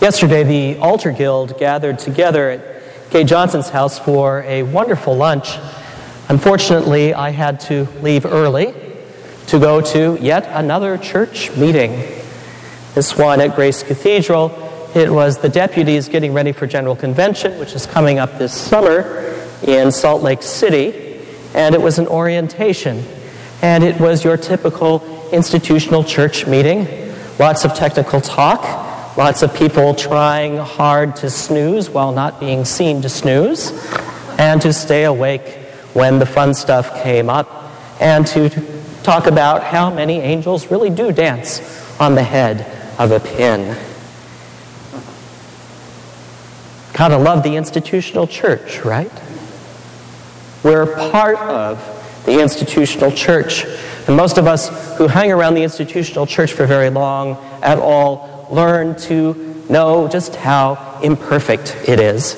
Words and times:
Yesterday, 0.00 0.42
the 0.44 0.78
Altar 0.78 1.10
Guild 1.10 1.58
gathered 1.58 1.98
together 1.98 2.50
at 2.50 3.10
Gay 3.10 3.24
Johnson's 3.24 3.70
house 3.70 3.98
for 3.98 4.42
a 4.42 4.62
wonderful 4.62 5.16
lunch. 5.16 5.56
Unfortunately, 6.28 7.14
I 7.14 7.30
had 7.30 7.60
to 7.60 7.88
leave 8.02 8.26
early 8.26 8.74
to 9.46 9.58
go 9.58 9.80
to 9.80 10.18
yet 10.20 10.46
another 10.50 10.98
church 10.98 11.50
meeting. 11.56 11.92
This 12.94 13.16
one 13.16 13.40
at 13.40 13.54
Grace 13.54 13.82
Cathedral. 13.82 14.52
It 14.94 15.10
was 15.10 15.38
the 15.38 15.48
deputies 15.48 16.10
getting 16.10 16.34
ready 16.34 16.52
for 16.52 16.66
General 16.66 16.94
Convention, 16.94 17.58
which 17.58 17.72
is 17.72 17.86
coming 17.86 18.18
up 18.18 18.36
this 18.36 18.52
summer 18.52 19.34
in 19.62 19.90
Salt 19.90 20.22
Lake 20.22 20.42
City. 20.42 21.22
And 21.54 21.74
it 21.74 21.80
was 21.80 21.98
an 21.98 22.06
orientation. 22.06 23.02
And 23.62 23.82
it 23.82 23.98
was 23.98 24.24
your 24.24 24.36
typical 24.36 25.30
institutional 25.32 26.04
church 26.04 26.46
meeting. 26.46 26.86
Lots 27.38 27.64
of 27.64 27.74
technical 27.74 28.20
talk 28.20 28.85
Lots 29.16 29.42
of 29.42 29.54
people 29.54 29.94
trying 29.94 30.58
hard 30.58 31.16
to 31.16 31.30
snooze 31.30 31.88
while 31.88 32.12
not 32.12 32.38
being 32.38 32.66
seen 32.66 33.00
to 33.00 33.08
snooze, 33.08 33.72
and 34.38 34.60
to 34.60 34.74
stay 34.74 35.04
awake 35.04 35.56
when 35.94 36.18
the 36.18 36.26
fun 36.26 36.52
stuff 36.52 37.02
came 37.02 37.30
up, 37.30 37.72
and 37.98 38.26
to 38.26 38.50
talk 39.02 39.26
about 39.26 39.62
how 39.62 39.88
many 39.88 40.18
angels 40.18 40.70
really 40.70 40.90
do 40.90 41.12
dance 41.12 41.62
on 41.98 42.14
the 42.14 42.22
head 42.22 42.66
of 42.98 43.10
a 43.10 43.18
pin. 43.18 43.74
Gotta 46.92 47.16
love 47.16 47.42
the 47.42 47.56
institutional 47.56 48.26
church, 48.26 48.84
right? 48.84 49.10
We're 50.62 50.94
part 51.10 51.38
of 51.38 51.78
the 52.26 52.42
institutional 52.42 53.12
church. 53.12 53.64
And 54.06 54.14
most 54.14 54.36
of 54.36 54.46
us 54.46 54.98
who 54.98 55.06
hang 55.06 55.32
around 55.32 55.54
the 55.54 55.62
institutional 55.62 56.26
church 56.26 56.52
for 56.52 56.66
very 56.66 56.90
long 56.90 57.36
at 57.62 57.78
all 57.78 58.35
learn 58.50 58.96
to 58.96 59.64
know 59.68 60.08
just 60.08 60.36
how 60.36 61.00
imperfect 61.02 61.76
it 61.88 62.00
is. 62.00 62.34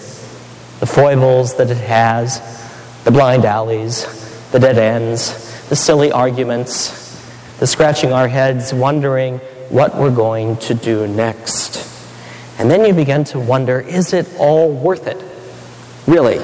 The 0.81 0.87
foibles 0.87 1.57
that 1.57 1.71
it 1.71 1.77
has, 1.79 2.41
the 3.05 3.11
blind 3.11 3.45
alleys, 3.45 4.07
the 4.51 4.59
dead 4.59 4.79
ends, 4.79 5.69
the 5.69 5.77
silly 5.77 6.13
arguments, 6.13 6.97
the 7.59 7.67
scratching 7.67 8.13
our 8.13 8.29
heads, 8.29 8.73
wondering 8.73 9.39
what 9.69 9.97
we're 9.97 10.15
going 10.15 10.57
to 10.59 10.75
do 10.75 11.07
next. 11.07 11.85
And 12.59 12.71
then 12.71 12.85
you 12.85 12.95
begin 12.95 13.25
to 13.25 13.39
wonder 13.39 13.81
is 13.81 14.13
it 14.13 14.29
all 14.39 14.73
worth 14.73 15.07
it? 15.07 15.23
Really? 16.07 16.39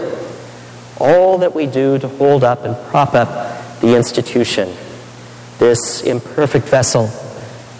All 0.98 1.38
that 1.38 1.54
we 1.54 1.66
do 1.66 1.98
to 1.98 2.08
hold 2.08 2.44
up 2.44 2.64
and 2.64 2.76
prop 2.88 3.14
up 3.14 3.80
the 3.80 3.96
institution, 3.96 4.72
this 5.58 6.02
imperfect 6.02 6.66
vessel 6.66 7.08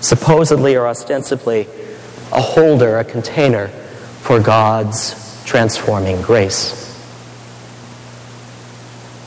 supposedly 0.04 0.76
or 0.76 0.86
ostensibly 0.86 1.66
a 2.34 2.40
holder, 2.40 2.98
a 2.98 3.04
container 3.04 3.68
for 4.20 4.40
God's 4.40 5.42
transforming 5.44 6.20
grace. 6.22 6.72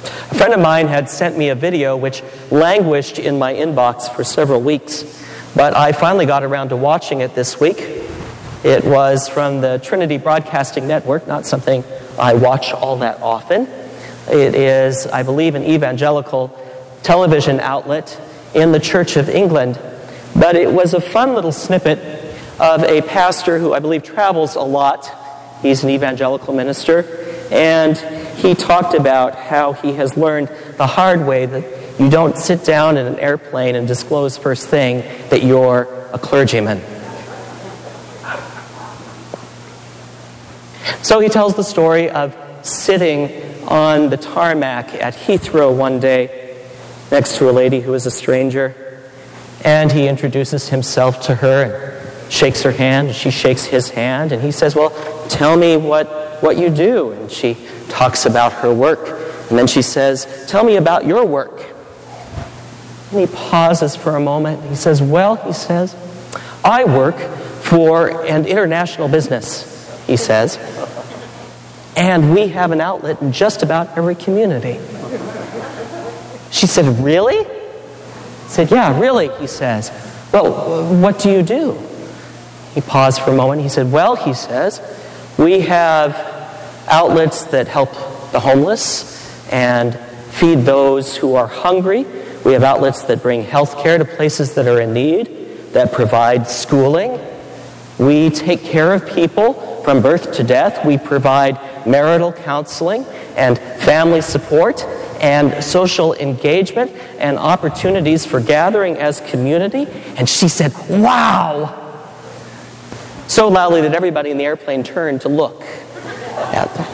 A 0.04 0.36
friend 0.36 0.54
of 0.54 0.60
mine 0.60 0.88
had 0.88 1.10
sent 1.10 1.38
me 1.38 1.50
a 1.50 1.56
video 1.56 1.96
which 1.96 2.22
languished 2.52 3.18
in 3.18 3.40
my 3.40 3.54
inbox 3.54 4.14
for 4.14 4.24
several 4.24 4.62
weeks, 4.62 5.26
but 5.56 5.76
I 5.76 5.94
finally 5.94 6.26
got 6.26 6.44
around 6.44 6.70
to 6.70 6.76
watching 6.76 7.22
it 7.22 7.34
this 7.34 7.60
week. 7.60 7.80
It 8.64 8.84
was 8.84 9.30
from 9.30 9.62
the 9.62 9.80
Trinity 9.80 10.18
Broadcasting 10.18 10.88
Network, 10.88 11.28
not 11.28 11.46
something 11.46 11.84
I 12.20 12.34
watch 12.34 12.74
all 12.74 12.98
that 12.98 13.22
often. 13.22 13.68
It 14.30 14.56
is, 14.56 15.08
I 15.08 15.24
believe, 15.24 15.56
an 15.56 15.64
evangelical 15.64 16.50
television 17.04 17.60
outlet 17.62 18.20
in 18.54 18.74
the 18.74 18.80
Church 18.80 19.16
of 19.16 19.30
England 19.30 19.80
but 20.38 20.56
it 20.56 20.72
was 20.72 20.94
a 20.94 21.02
fun 21.02 21.34
little 21.34 21.52
snippet 21.52 22.17
of 22.60 22.84
a 22.84 23.02
pastor 23.02 23.60
who 23.60 23.74
I 23.74 23.80
believe 23.80 24.04
travels 24.04 24.56
a 24.56 24.62
lot. 24.62 25.10
He's 25.62 25.84
an 25.84 25.90
evangelical 25.90 26.54
minister. 26.54 27.06
And 27.52 27.98
he 28.38 28.56
talked 28.56 28.94
about 28.94 29.36
how 29.36 29.74
he 29.74 29.94
has 29.94 30.18
learned 30.18 30.50
the 30.78 30.88
hard 30.88 31.26
way 31.26 31.46
that 31.46 32.00
you 32.00 32.10
don't 32.10 32.38
sit 32.38 32.64
down 32.64 32.98
in 32.98 33.06
an 33.06 33.20
airplane 33.20 33.76
and 33.76 33.88
disclose 33.88 34.38
first 34.38 34.68
thing 34.68 35.02
that 35.30 35.44
you're 35.44 35.88
a 36.14 36.20
clergyman. 36.20 36.82
So 41.04 41.20
he 41.20 41.30
tells 41.30 41.56
the 41.56 41.64
story 41.64 42.10
of 42.10 42.36
sitting 42.64 43.64
on 43.68 44.10
the 44.10 44.18
tarmac 44.18 44.94
at 44.96 45.14
Heathrow 45.14 45.76
one 45.76 46.00
day 46.00 46.66
next 47.12 47.38
to 47.38 47.50
a 47.50 47.52
lady 47.52 47.80
who 47.80 47.92
was 47.92 48.06
a 48.06 48.12
stranger 48.12 48.76
and 49.64 49.92
he 49.92 50.08
introduces 50.08 50.70
himself 50.70 51.22
to 51.22 51.36
her 51.36 51.97
shakes 52.30 52.64
her 52.64 52.72
hand. 52.72 53.08
And 53.08 53.16
she 53.16 53.32
shakes 53.32 53.66
his 53.66 53.90
hand. 53.90 54.32
And 54.32 54.42
he 54.42 54.52
says, 54.52 54.76
Well, 54.76 54.90
tell 55.30 55.58
me 55.58 55.78
what, 55.78 56.08
what 56.42 56.58
you 56.58 56.70
do. 56.70 57.12
And 57.12 57.32
she 57.32 57.58
talks 57.90 58.26
about 58.26 58.54
her 58.54 58.74
work. 58.74 59.08
And 59.50 59.58
then 59.58 59.68
she 59.68 59.82
says, 59.82 60.46
Tell 60.48 60.64
me 60.64 60.76
about 60.76 61.06
your 61.06 61.26
work. 61.26 61.64
And 63.12 63.22
he 63.22 63.28
pauses 63.28 63.96
for 63.96 64.16
a 64.16 64.20
moment. 64.20 64.64
He 64.70 64.76
says, 64.76 65.02
Well, 65.02 65.36
he 65.36 65.54
says, 65.54 65.96
I 66.64 66.84
work 66.84 67.18
for 67.18 68.26
an 68.26 68.46
international 68.46 69.08
business, 69.08 70.06
he 70.06 70.18
says. 70.18 70.58
And 71.96 72.34
we 72.34 72.50
have 72.50 72.72
an 72.72 72.80
outlet 72.80 73.22
in 73.22 73.32
just 73.32 73.64
about 73.64 73.98
every 73.98 74.16
community. 74.16 74.80
She 76.52 76.68
said, 76.68 76.86
Really? 77.04 77.46
said, 78.48 78.72
Yeah, 78.72 79.00
really, 79.00 79.30
he 79.40 79.48
says. 79.48 79.92
Well, 80.34 80.94
what 81.02 81.20
do 81.20 81.32
you 81.32 81.44
do? 81.44 81.74
He 82.78 82.82
paused 82.82 83.24
for 83.24 83.32
a 83.32 83.36
moment. 83.36 83.64
He 83.64 83.70
said, 83.70 83.92
Well, 83.92 84.16
he 84.16 84.36
says, 84.36 84.80
we 85.40 85.62
have 85.62 86.14
outlets 86.88 87.46
that 87.46 87.68
help 87.68 87.90
the 88.32 88.40
homeless 88.40 89.52
and 89.52 89.96
feed 90.30 90.60
those 90.60 91.18
who 91.18 91.34
are 91.34 91.48
hungry. 91.48 92.06
We 92.46 92.54
have 92.54 92.62
outlets 92.62 93.02
that 93.06 93.24
bring 93.24 93.42
health 93.42 93.80
care 93.80 93.98
to 93.98 94.06
places 94.06 94.54
that 94.54 94.68
are 94.68 94.80
in 94.80 94.94
need, 94.94 95.74
that 95.74 95.92
provide 95.92 96.48
schooling. 96.48 97.20
We 97.98 98.30
take 98.30 98.64
care 98.64 98.94
of 98.94 99.10
people 99.10 99.82
from 99.82 100.04
birth 100.04 100.34
to 100.34 100.44
death. 100.44 100.86
We 100.86 101.00
provide 101.00 101.88
marital 101.88 102.32
counseling 102.32 103.06
and 103.36 103.58
family 103.58 104.22
support 104.22 104.84
and 105.20 105.64
social 105.64 106.14
engagement 106.14 106.92
and 107.18 107.40
opportunities 107.40 108.24
for 108.24 108.40
gathering 108.40 108.98
as 108.98 109.20
community. 109.22 109.88
And 110.16 110.30
she 110.30 110.48
said, 110.48 110.74
Wow! 110.88 111.86
So 113.28 113.50
loudly 113.50 113.82
that 113.82 113.94
everybody 113.94 114.32
in 114.32 114.38
the 114.38 114.46
airplane 114.46 114.84
turned 114.84 115.22
to 115.22 115.30
look 115.30 115.62
at 115.62 116.74
them. 116.74 116.88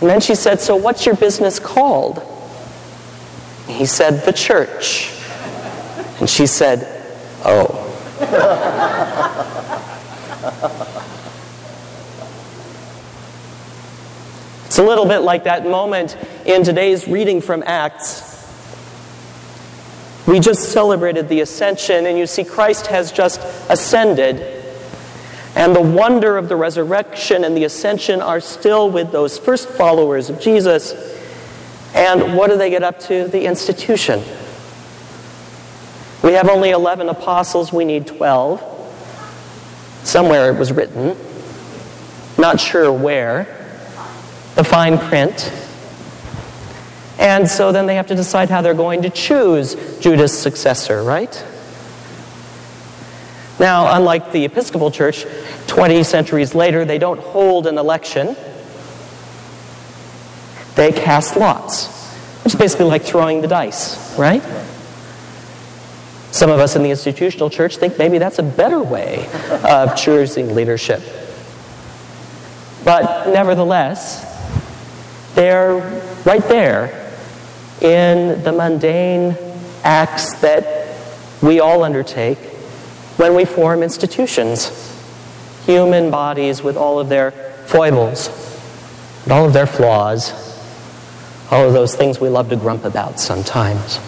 And 0.00 0.10
then 0.10 0.20
she 0.20 0.34
said, 0.34 0.60
So 0.60 0.76
what's 0.76 1.06
your 1.06 1.16
business 1.16 1.58
called? 1.58 2.22
He 3.66 3.86
said, 3.86 4.24
The 4.24 4.32
church. 4.32 5.12
And 6.20 6.28
she 6.28 6.46
said, 6.46 6.86
Oh. 7.44 7.84
It's 14.66 14.78
a 14.78 14.82
little 14.82 15.06
bit 15.06 15.20
like 15.20 15.44
that 15.44 15.66
moment 15.66 16.16
in 16.44 16.62
today's 16.62 17.08
reading 17.08 17.40
from 17.40 17.64
Acts. 17.66 18.28
We 20.28 20.40
just 20.40 20.72
celebrated 20.72 21.28
the 21.28 21.40
ascension, 21.40 22.04
and 22.04 22.18
you 22.18 22.26
see, 22.26 22.44
Christ 22.44 22.88
has 22.88 23.10
just 23.10 23.40
ascended. 23.70 24.57
And 25.58 25.74
the 25.74 25.80
wonder 25.80 26.36
of 26.36 26.48
the 26.48 26.54
resurrection 26.54 27.42
and 27.42 27.56
the 27.56 27.64
ascension 27.64 28.22
are 28.22 28.38
still 28.38 28.88
with 28.88 29.10
those 29.10 29.40
first 29.40 29.68
followers 29.68 30.30
of 30.30 30.40
Jesus. 30.40 30.94
And 31.96 32.36
what 32.36 32.48
do 32.48 32.56
they 32.56 32.70
get 32.70 32.84
up 32.84 33.00
to? 33.00 33.26
The 33.26 33.44
institution. 33.44 34.22
We 36.22 36.34
have 36.34 36.48
only 36.48 36.70
11 36.70 37.08
apostles, 37.08 37.72
we 37.72 37.84
need 37.84 38.06
12. 38.06 38.62
Somewhere 40.04 40.52
it 40.52 40.56
was 40.56 40.70
written. 40.70 41.16
Not 42.38 42.60
sure 42.60 42.92
where 42.92 43.46
the 44.54 44.62
fine 44.62 44.96
print. 44.96 45.52
And 47.18 47.48
so 47.48 47.72
then 47.72 47.86
they 47.86 47.96
have 47.96 48.06
to 48.06 48.14
decide 48.14 48.48
how 48.48 48.62
they're 48.62 48.74
going 48.74 49.02
to 49.02 49.10
choose 49.10 49.74
Judas' 49.98 50.40
successor, 50.40 51.02
right? 51.02 51.44
Now, 53.58 53.96
unlike 53.96 54.30
the 54.30 54.44
Episcopal 54.44 54.90
Church, 54.90 55.26
20 55.66 56.04
centuries 56.04 56.54
later, 56.54 56.84
they 56.84 56.98
don't 56.98 57.18
hold 57.18 57.66
an 57.66 57.76
election. 57.76 58.36
They 60.76 60.92
cast 60.92 61.36
lots, 61.36 61.88
is 62.46 62.54
basically 62.54 62.86
like 62.86 63.02
throwing 63.02 63.40
the 63.40 63.48
dice, 63.48 64.16
right? 64.16 64.42
Some 66.30 66.50
of 66.50 66.60
us 66.60 66.76
in 66.76 66.84
the 66.84 66.90
institutional 66.90 67.50
church 67.50 67.78
think 67.78 67.98
maybe 67.98 68.18
that's 68.18 68.38
a 68.38 68.44
better 68.44 68.80
way 68.80 69.28
of 69.64 69.96
choosing 69.96 70.54
leadership. 70.54 71.02
But 72.84 73.32
nevertheless, 73.32 74.24
they're 75.34 75.78
right 76.24 76.44
there 76.44 77.12
in 77.80 78.40
the 78.44 78.52
mundane 78.52 79.36
acts 79.82 80.34
that 80.34 80.96
we 81.42 81.58
all 81.58 81.82
undertake 81.82 82.38
when 83.18 83.34
we 83.34 83.44
form 83.44 83.82
institutions. 83.82 84.94
human 85.66 86.10
bodies 86.10 86.62
with 86.62 86.78
all 86.78 86.98
of 86.98 87.10
their 87.10 87.30
foibles 87.66 88.30
all 89.30 89.44
of 89.44 89.52
their 89.52 89.66
flaws, 89.66 90.32
all 91.50 91.66
of 91.66 91.72
those 91.72 91.94
things 91.94 92.20
we 92.20 92.28
love 92.28 92.48
to 92.48 92.56
grump 92.56 92.84
about 92.84 93.20
sometimes. 93.20 93.98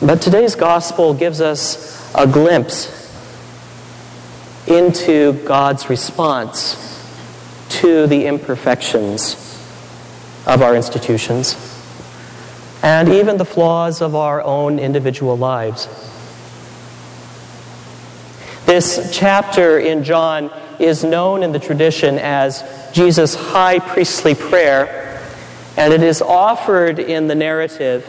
But 0.00 0.22
today's 0.22 0.54
gospel 0.54 1.14
gives 1.14 1.40
us 1.40 2.12
a 2.14 2.26
glimpse 2.26 2.94
into 4.66 5.32
God's 5.44 5.88
response 5.88 6.76
to 7.80 8.06
the 8.06 8.26
imperfections 8.26 9.34
of 10.46 10.62
our 10.62 10.74
institutions 10.74 11.77
and 12.82 13.08
even 13.08 13.36
the 13.36 13.44
flaws 13.44 14.00
of 14.00 14.14
our 14.14 14.42
own 14.42 14.78
individual 14.78 15.36
lives. 15.36 15.88
This 18.66 19.10
chapter 19.12 19.78
in 19.78 20.04
John 20.04 20.50
is 20.78 21.02
known 21.02 21.42
in 21.42 21.52
the 21.52 21.58
tradition 21.58 22.18
as 22.18 22.62
Jesus' 22.92 23.34
high 23.34 23.78
priestly 23.78 24.34
prayer, 24.34 25.22
and 25.76 25.92
it 25.92 26.02
is 26.02 26.20
offered 26.20 26.98
in 26.98 27.26
the 27.26 27.34
narrative 27.34 28.08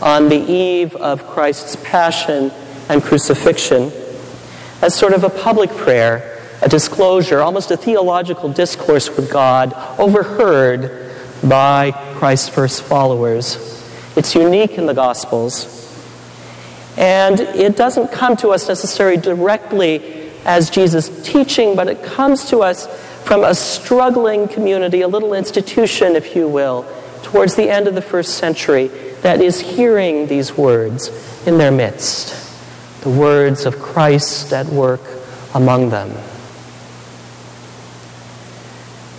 on 0.00 0.28
the 0.28 0.38
eve 0.38 0.94
of 0.96 1.26
Christ's 1.26 1.76
passion 1.82 2.52
and 2.88 3.02
crucifixion 3.02 3.90
as 4.82 4.94
sort 4.94 5.12
of 5.12 5.24
a 5.24 5.30
public 5.30 5.70
prayer, 5.70 6.38
a 6.62 6.68
disclosure, 6.68 7.40
almost 7.40 7.70
a 7.70 7.76
theological 7.76 8.50
discourse 8.52 9.14
with 9.14 9.30
God, 9.30 9.74
overheard 9.98 11.12
by 11.46 11.92
Christ's 12.14 12.48
first 12.48 12.82
followers. 12.82 13.76
It's 14.16 14.34
unique 14.34 14.78
in 14.78 14.86
the 14.86 14.94
Gospels. 14.94 15.72
And 16.96 17.40
it 17.40 17.76
doesn't 17.76 18.10
come 18.10 18.36
to 18.38 18.48
us 18.48 18.68
necessarily 18.68 19.18
directly 19.18 20.30
as 20.44 20.70
Jesus' 20.70 21.10
teaching, 21.22 21.76
but 21.76 21.88
it 21.88 22.02
comes 22.02 22.48
to 22.50 22.62
us 22.62 22.86
from 23.24 23.44
a 23.44 23.54
struggling 23.54 24.48
community, 24.48 25.02
a 25.02 25.08
little 25.08 25.34
institution, 25.34 26.16
if 26.16 26.34
you 26.34 26.48
will, 26.48 26.86
towards 27.22 27.54
the 27.56 27.68
end 27.68 27.88
of 27.88 27.94
the 27.94 28.02
first 28.02 28.38
century 28.38 28.88
that 29.22 29.40
is 29.42 29.60
hearing 29.60 30.28
these 30.28 30.56
words 30.56 31.10
in 31.46 31.58
their 31.58 31.72
midst 31.72 32.46
the 33.06 33.10
words 33.12 33.66
of 33.66 33.78
Christ 33.78 34.52
at 34.52 34.66
work 34.66 35.00
among 35.54 35.90
them. 35.90 36.10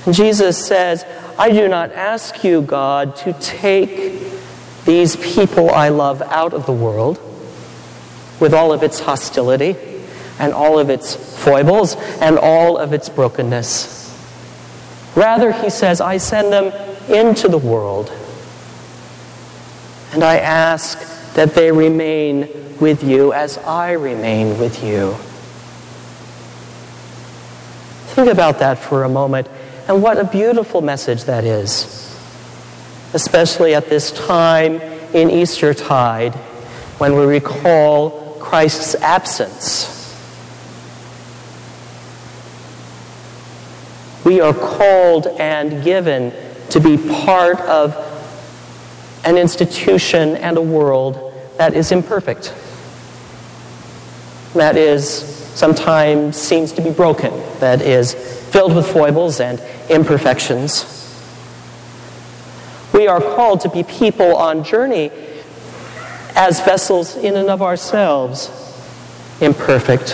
And 0.05 0.13
Jesus 0.13 0.57
says, 0.57 1.05
I 1.39 1.51
do 1.51 1.69
not 1.69 1.93
ask 1.93 2.43
you, 2.43 2.61
God, 2.63 3.15
to 3.17 3.31
take 3.33 4.36
these 4.87 5.17
people 5.17 5.69
I 5.69 5.89
love 5.89 6.21
out 6.23 6.53
of 6.53 6.65
the 6.65 6.71
world 6.71 7.19
with 8.39 8.53
all 8.53 8.71
of 8.71 8.83
its 8.83 9.01
hostility 9.01 9.75
and 10.39 10.53
all 10.53 10.79
of 10.79 10.89
its 10.89 11.15
foibles 11.43 11.95
and 12.21 12.39
all 12.39 12.77
of 12.77 12.93
its 12.93 13.09
brokenness. 13.09 13.93
Rather, 15.13 15.51
he 15.51 15.69
says, 15.69 15.99
I 15.99 16.17
send 16.17 16.53
them 16.53 16.71
into 17.11 17.49
the 17.49 17.57
world. 17.57 18.11
And 20.13 20.23
I 20.23 20.37
ask 20.37 21.33
that 21.33 21.53
they 21.53 21.71
remain 21.71 22.47
with 22.79 23.03
you 23.03 23.33
as 23.33 23.57
I 23.57 23.91
remain 23.91 24.57
with 24.57 24.83
you. 24.83 25.15
Think 28.13 28.29
about 28.29 28.59
that 28.59 28.79
for 28.79 29.03
a 29.03 29.09
moment, 29.09 29.49
and 29.87 30.01
what 30.01 30.17
a 30.17 30.23
beautiful 30.23 30.81
message 30.81 31.25
that 31.25 31.43
is, 31.43 32.06
especially 33.13 33.73
at 33.73 33.89
this 33.89 34.11
time 34.11 34.81
in 35.13 35.29
Eastertide 35.29 36.33
when 36.99 37.15
we 37.15 37.25
recall 37.25 38.37
Christ's 38.39 38.95
absence. 38.95 39.93
We 44.25 44.41
are 44.41 44.53
called 44.53 45.27
and 45.39 45.83
given 45.83 46.33
to 46.69 46.79
be 46.79 46.97
part 46.97 47.59
of 47.61 47.95
an 49.25 49.37
institution 49.37 50.35
and 50.37 50.57
a 50.57 50.61
world 50.61 51.33
that 51.57 51.73
is 51.73 51.91
imperfect 51.91 52.53
that 54.57 54.75
is 54.75 55.07
sometimes 55.55 56.35
seems 56.35 56.71
to 56.73 56.81
be 56.81 56.91
broken, 56.91 57.31
that 57.59 57.81
is 57.81 58.13
filled 58.51 58.75
with 58.75 58.91
foibles 58.91 59.39
and 59.39 59.61
imperfections. 59.89 61.06
We 62.97 63.05
are 63.05 63.21
called 63.21 63.61
to 63.61 63.69
be 63.69 63.83
people 63.83 64.35
on 64.35 64.63
journey 64.63 65.11
as 66.35 66.59
vessels 66.61 67.15
in 67.15 67.35
and 67.35 67.47
of 67.47 67.61
ourselves, 67.61 68.49
imperfect, 69.39 70.13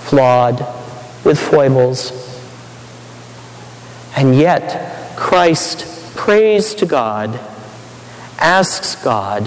flawed, 0.00 0.58
with 1.24 1.38
foibles. 1.38 2.10
And 4.16 4.34
yet, 4.34 5.16
Christ 5.16 6.16
prays 6.16 6.74
to 6.74 6.86
God, 6.86 7.38
asks 8.38 8.96
God 9.04 9.44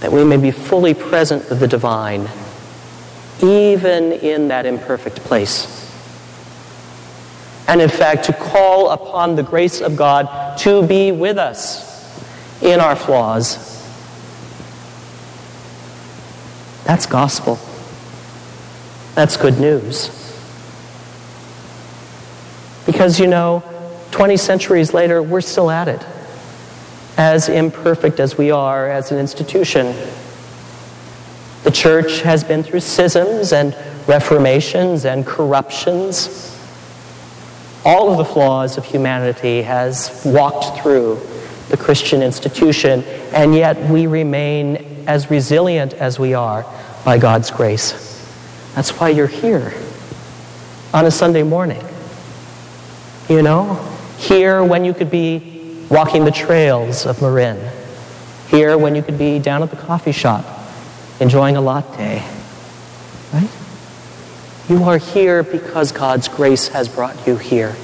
that 0.00 0.12
we 0.12 0.24
may 0.24 0.36
be 0.36 0.50
fully 0.50 0.92
present 0.92 1.48
with 1.48 1.60
the 1.60 1.68
divine 1.68 2.28
even 3.42 4.12
in 4.12 4.48
that 4.48 4.66
imperfect 4.66 5.16
place. 5.20 5.81
And 7.68 7.80
in 7.80 7.88
fact, 7.88 8.24
to 8.24 8.32
call 8.32 8.90
upon 8.90 9.36
the 9.36 9.42
grace 9.42 9.80
of 9.80 9.96
God 9.96 10.58
to 10.58 10.86
be 10.86 11.12
with 11.12 11.38
us 11.38 11.90
in 12.62 12.80
our 12.80 12.96
flaws. 12.96 13.70
That's 16.84 17.06
gospel. 17.06 17.58
That's 19.14 19.36
good 19.36 19.58
news. 19.60 20.10
Because, 22.86 23.20
you 23.20 23.26
know, 23.26 23.62
20 24.10 24.36
centuries 24.36 24.92
later, 24.92 25.22
we're 25.22 25.40
still 25.40 25.70
at 25.70 25.88
it. 25.88 26.04
As 27.16 27.48
imperfect 27.48 28.20
as 28.20 28.36
we 28.36 28.50
are 28.50 28.90
as 28.90 29.12
an 29.12 29.18
institution, 29.18 29.94
the 31.62 31.70
church 31.70 32.20
has 32.22 32.42
been 32.42 32.62
through 32.62 32.80
schisms 32.80 33.52
and 33.52 33.76
reformations 34.08 35.04
and 35.04 35.24
corruptions. 35.24 36.51
All 37.84 38.10
of 38.10 38.18
the 38.18 38.24
flaws 38.24 38.78
of 38.78 38.84
humanity 38.84 39.62
has 39.62 40.22
walked 40.24 40.80
through 40.80 41.20
the 41.68 41.76
Christian 41.76 42.22
institution, 42.22 43.02
and 43.32 43.54
yet 43.54 43.90
we 43.90 44.06
remain 44.06 45.04
as 45.08 45.30
resilient 45.30 45.94
as 45.94 46.18
we 46.18 46.34
are 46.34 46.64
by 47.04 47.18
God's 47.18 47.50
grace. 47.50 47.92
That's 48.74 48.90
why 49.00 49.08
you're 49.08 49.26
here 49.26 49.74
on 50.94 51.06
a 51.06 51.10
Sunday 51.10 51.42
morning. 51.42 51.82
You 53.28 53.42
know, 53.42 53.74
here 54.18 54.62
when 54.62 54.84
you 54.84 54.94
could 54.94 55.10
be 55.10 55.86
walking 55.90 56.24
the 56.24 56.30
trails 56.30 57.06
of 57.06 57.20
Marin, 57.20 57.58
here 58.48 58.78
when 58.78 58.94
you 58.94 59.02
could 59.02 59.18
be 59.18 59.38
down 59.38 59.62
at 59.62 59.70
the 59.70 59.76
coffee 59.76 60.12
shop 60.12 60.44
enjoying 61.20 61.56
a 61.56 61.60
latte. 61.60 62.22
Right? 63.32 63.48
You 64.72 64.84
are 64.84 64.96
here 64.96 65.42
because 65.42 65.92
God's 65.92 66.28
grace 66.28 66.68
has 66.68 66.88
brought 66.88 67.26
you 67.26 67.36
here. 67.36 67.76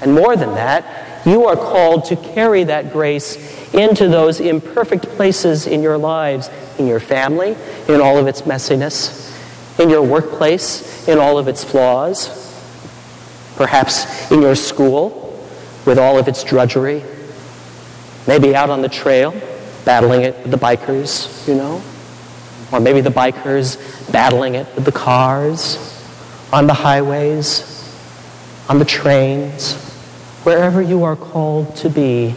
And 0.00 0.14
more 0.14 0.34
than 0.34 0.54
that, 0.54 1.26
you 1.26 1.44
are 1.48 1.54
called 1.54 2.06
to 2.06 2.16
carry 2.16 2.64
that 2.64 2.94
grace 2.94 3.36
into 3.74 4.08
those 4.08 4.40
imperfect 4.40 5.02
places 5.04 5.66
in 5.66 5.82
your 5.82 5.98
lives, 5.98 6.48
in 6.78 6.86
your 6.86 6.98
family, 6.98 7.58
in 7.88 8.00
all 8.00 8.16
of 8.16 8.26
its 8.26 8.40
messiness, 8.42 9.78
in 9.78 9.90
your 9.90 10.00
workplace, 10.00 11.06
in 11.08 11.18
all 11.18 11.36
of 11.36 11.46
its 11.46 11.62
flaws, 11.62 12.30
perhaps 13.56 14.30
in 14.30 14.40
your 14.40 14.54
school 14.54 15.46
with 15.84 15.98
all 15.98 16.18
of 16.18 16.26
its 16.26 16.42
drudgery, 16.42 17.04
maybe 18.26 18.56
out 18.56 18.70
on 18.70 18.80
the 18.80 18.88
trail 18.88 19.34
battling 19.84 20.22
it 20.22 20.38
with 20.38 20.52
the 20.52 20.56
bikers, 20.56 21.46
you 21.46 21.54
know. 21.54 21.82
Or 22.72 22.80
maybe 22.80 23.00
the 23.00 23.10
bikers 23.10 23.78
battling 24.12 24.56
it 24.56 24.66
with 24.74 24.84
the 24.84 24.92
cars, 24.92 25.78
on 26.52 26.66
the 26.66 26.74
highways, 26.74 27.72
on 28.68 28.78
the 28.78 28.84
trains, 28.84 29.74
wherever 30.42 30.82
you 30.82 31.04
are 31.04 31.16
called 31.16 31.76
to 31.76 31.88
be. 31.90 32.34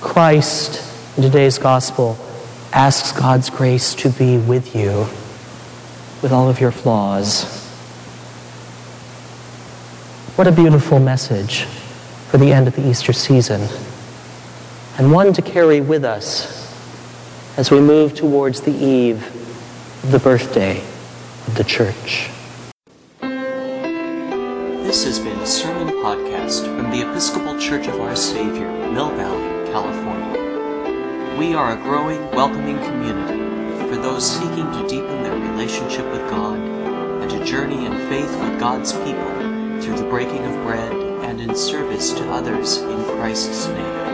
Christ, 0.00 0.82
in 1.16 1.22
today's 1.22 1.58
gospel, 1.58 2.18
asks 2.72 3.12
God's 3.12 3.50
grace 3.50 3.94
to 3.96 4.10
be 4.10 4.36
with 4.36 4.74
you 4.74 5.06
with 6.22 6.32
all 6.32 6.48
of 6.48 6.60
your 6.60 6.72
flaws. 6.72 7.44
What 10.36 10.48
a 10.48 10.52
beautiful 10.52 10.98
message 10.98 11.64
for 12.30 12.38
the 12.38 12.52
end 12.52 12.66
of 12.66 12.74
the 12.74 12.88
Easter 12.88 13.12
season, 13.12 13.68
and 14.98 15.12
one 15.12 15.32
to 15.34 15.42
carry 15.42 15.80
with 15.80 16.04
us 16.04 16.63
as 17.56 17.70
we 17.70 17.80
move 17.80 18.14
towards 18.14 18.62
the 18.62 18.72
eve 18.72 19.22
of 20.02 20.10
the 20.10 20.18
birthday 20.18 20.80
of 21.46 21.54
the 21.54 21.62
church. 21.62 22.28
This 23.20 25.04
has 25.04 25.20
been 25.20 25.38
a 25.38 25.46
sermon 25.46 25.94
podcast 26.02 26.64
from 26.64 26.90
the 26.90 27.08
Episcopal 27.08 27.56
Church 27.60 27.86
of 27.86 28.00
Our 28.00 28.16
Savior, 28.16 28.68
Mill 28.90 29.10
Valley, 29.10 29.70
California. 29.70 31.38
We 31.38 31.54
are 31.54 31.74
a 31.74 31.82
growing, 31.82 32.20
welcoming 32.32 32.78
community 32.78 33.38
for 33.88 33.96
those 34.02 34.28
seeking 34.28 34.72
to 34.72 34.88
deepen 34.88 35.22
their 35.22 35.38
relationship 35.52 36.10
with 36.10 36.28
God 36.28 36.58
and 36.58 37.30
to 37.30 37.44
journey 37.44 37.86
in 37.86 37.92
faith 38.08 38.30
with 38.40 38.58
God's 38.58 38.92
people 38.92 39.80
through 39.80 39.96
the 39.96 40.08
breaking 40.10 40.44
of 40.44 40.64
bread 40.64 40.92
and 41.24 41.40
in 41.40 41.54
service 41.54 42.12
to 42.14 42.30
others 42.32 42.78
in 42.78 43.04
Christ's 43.16 43.68
name. 43.68 44.13